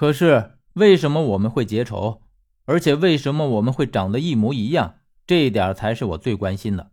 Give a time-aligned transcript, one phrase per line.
[0.00, 2.22] 可是为什么我们会结仇？
[2.64, 4.94] 而且为什么我们会长得一模一样？
[5.26, 6.92] 这一点才是我最关心的。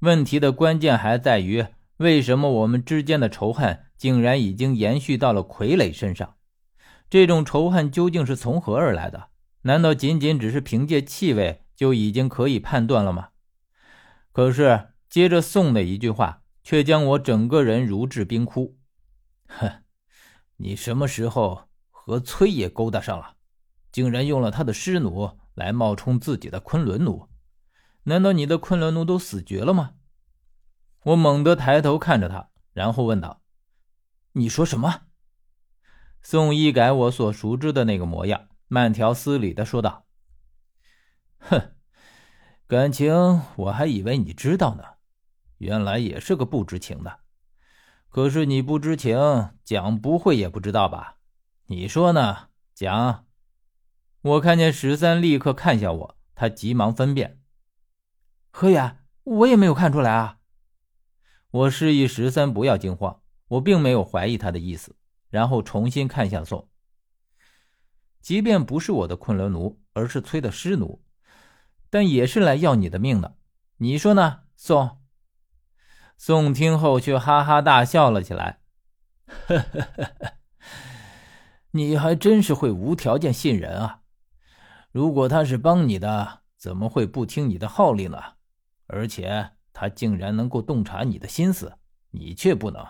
[0.00, 1.64] 问题的关键还在于，
[1.98, 6.34] 为什么我们之间的仇恨竟然已经延续到了傀儡身上？
[7.08, 9.28] 这种仇恨究竟是从何而来的？
[9.62, 13.28] 难道仅仅只是凭借气味就已经可以判断了吗？
[14.32, 18.76] 可是接着宋的一句话，却将我整个人如置冰窟。
[19.46, 19.70] 哼，
[20.56, 21.68] 你什么时候
[22.06, 23.36] 和崔也勾搭上了？
[23.90, 27.30] 竟然用了他的尸奴来冒充自己的昆仑奴？
[28.02, 29.94] 难道你的昆仑奴都死绝了吗？
[31.04, 33.40] 我猛地抬头看着他，然后问道
[34.32, 35.04] ：“你说什么？”
[36.20, 40.04] 宋一改我所熟知的那个模样，慢条斯理的说道
[41.40, 41.72] ：“哼，
[42.66, 43.14] 感情
[43.56, 44.84] 我还以为你知道呢，
[45.56, 47.20] 原来也是个不知情的。
[48.10, 49.16] 可是你不知情，
[49.64, 51.13] 蒋不会也不知道吧？
[51.66, 53.26] 你说呢，讲？”
[54.22, 57.40] 我看见十三立刻看向我，他急忙分辨
[58.50, 60.38] ：“何远，我也没有看出来啊。”
[61.50, 64.96] 我示意十三不要惊慌，我并没有怀疑他的意思。
[65.30, 66.68] 然后重新看向宋，
[68.20, 71.02] 即便不是我的昆仑奴，而是崔的师奴，
[71.90, 73.36] 但也是来要你的命的。
[73.78, 75.02] 你说呢，宋？
[76.16, 78.60] 宋听后却哈哈大笑了起来，
[79.26, 80.32] 呵呵呵呵，
[81.76, 84.02] 你还真是会无条件信任啊！
[84.92, 88.18] 如果他是帮你的，怎么会不听你的号令呢？
[88.86, 91.72] 而且他竟然能够洞察你的心思，
[92.12, 92.86] 你却不能，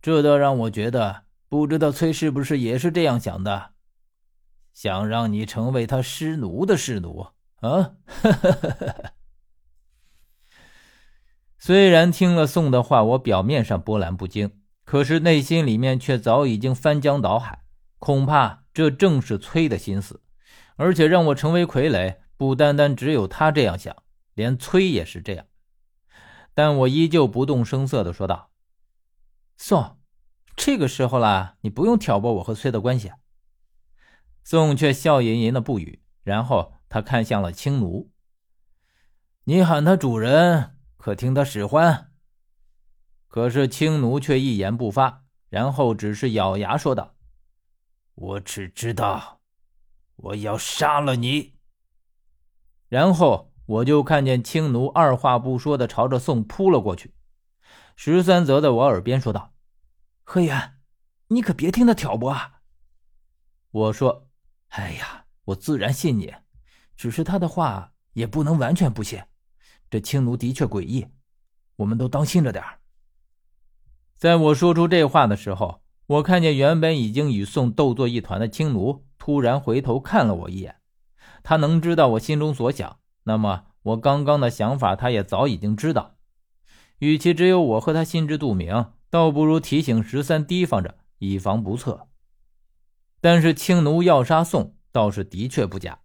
[0.00, 1.24] 这倒让我觉得。
[1.48, 3.70] 不知道崔是不是也是这样想的，
[4.72, 7.26] 想让你成为他师奴的师奴
[7.60, 7.96] 啊？
[11.58, 17.63] 虽然听了宋的话，我表面上波澜不惊，可是内心里面却早已经翻江倒海。
[18.04, 20.20] 恐怕这正是崔的心思，
[20.76, 23.96] 而且让我成为傀儡，不单单只有他这样想，
[24.34, 25.46] 连崔也是这样。
[26.52, 28.50] 但我依旧不动声色的说道
[29.56, 29.96] ：“宋。”
[30.54, 33.10] 这个时候了，你不用挑拨我和崔的关系。
[34.42, 38.10] 宋却笑吟吟的不语，然后他看向了青奴
[39.44, 42.12] ：“你喊他主人，可听他使唤？”
[43.28, 47.12] 可是青奴却一言不发，然后只是咬牙说道
[48.14, 49.40] ：“我只知道，
[50.16, 51.54] 我要杀了你。”
[52.88, 57.14] 然后我就看见青奴二话不说的朝着宋扑了过去。
[57.96, 59.54] 十三则在我耳边说道。
[60.22, 60.80] 何远，
[61.28, 62.62] 你可别听他挑拨啊！
[63.70, 64.30] 我说
[64.70, 66.34] ：“哎呀，我自然信你，
[66.96, 69.22] 只是他的话也不能完全不信。
[69.90, 71.06] 这青奴的确诡异，
[71.76, 72.64] 我们都当心着点
[74.16, 80.76] 在我说出这话的时候，我看见原本已经与宋斗作一团的青奴突然回头看了我一眼。
[81.42, 86.16] 他能知道我心中所想，那么我刚刚的想法他也早已经知道。
[86.98, 88.92] 与其只有我和他心知肚明。
[89.10, 92.08] 倒不如提醒十三提防着，以防不测。
[93.20, 96.00] 但是青奴要杀宋，倒是的确不假。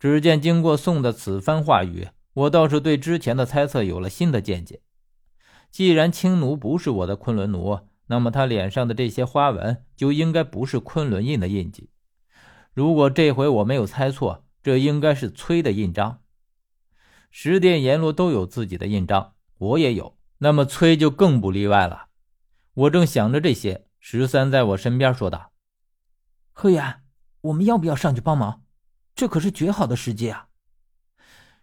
[0.00, 4.80] 只见经过宋的此番话语，我倒是对之前的猜测有了新的见解。
[5.70, 11.90] 既然青奴不是我的昆仑奴，那么他脸上的这些花纹就应该不是昆仑印的印记。
[12.72, 16.20] 如果这回我没有猜错，这应该是崔的印章。
[17.30, 22.06] 十殿阎罗都有自己的印章，我也有，那么崔就更不例外了。
[22.74, 25.52] 我正想着这些，十三在我身边说道
[26.52, 27.02] ：“何远，
[27.40, 28.62] 我们要不要上去帮忙？
[29.14, 30.48] 这可是绝好的时机啊！”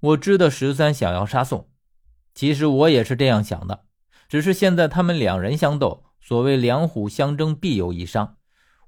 [0.00, 1.70] 我知道十三想要杀宋，
[2.34, 3.84] 其实我也是这样想的。
[4.28, 8.38] 只是现在他们两人相斗，所谓两虎相争，必有一伤。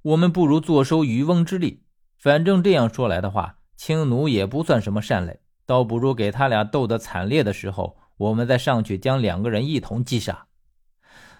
[0.02, 1.84] 我们不如坐收渔翁之利。
[2.18, 10.48] 反正这样说来的话，青奴也不算什么善类，倒不如给他俩斗得惨烈的时候，我们再上去将两个人一同击杀。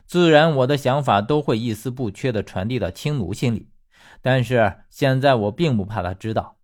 [0.07, 3.69] 自然，我的想法都会一丝不缺地传递到青奴心里。
[4.23, 6.59] 但是现在我并不怕他知道，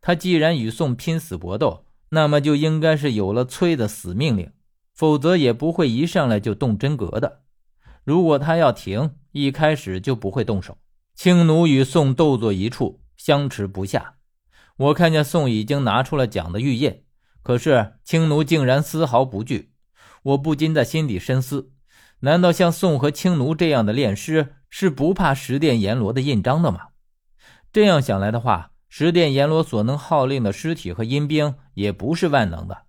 [0.00, 4.50] 他既然与宋拼死搏斗，那么就应该是有了崔的死命令，
[4.94, 7.42] 否则也不会一上来就动真格的。
[8.04, 10.78] 如果他要停，一开始就不会动手。
[11.14, 14.14] 青奴与宋斗作一处，相持不下。
[14.76, 17.02] 我看见宋已经拿出了蒋的玉印，
[17.42, 19.72] 可是青奴竟然丝毫不惧，
[20.22, 21.72] 我不禁在心底深思。
[22.20, 26.88] 难道像宋和青奴这样的炼尸是不怕十殿阎罗的印章的吗？
[27.72, 32.82] 这样想来的话，十殿阎罗所能号令的尸体和阴兵也不是万能的。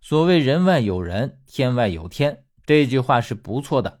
[0.00, 3.97] 所谓“人外有人，天外有天”，这句话是不错的。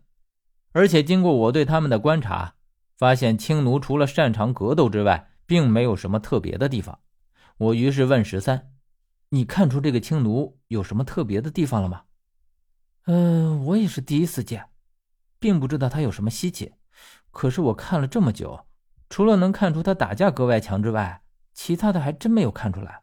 [0.78, 2.54] 而且经过我对他们的观察，
[2.96, 7.00] 发现青奴除了擅长格斗之外，并没有什么特别的地方。
[7.56, 8.70] 我于是问十三
[9.30, 12.04] ：“你看出这个青奴有什么特别的地方了吗
[13.06, 14.66] ？”“嗯，我也是第一次见，
[15.40, 16.74] 并不知道他有什么稀奇。
[17.32, 18.64] 可是我看了这么久，
[19.10, 23.02] 除了能看出他打架格外强之外，其他的还真没有看出来。”“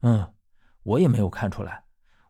[0.00, 0.32] 嗯，
[0.82, 1.81] 我也没有看出来。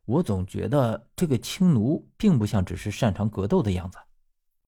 [0.06, 3.98] 我总觉得这个青奴并不像只是擅长格斗的样子。”